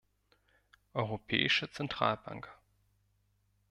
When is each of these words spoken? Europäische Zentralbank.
Europäische 0.93 1.69
Zentralbank. 1.69 2.49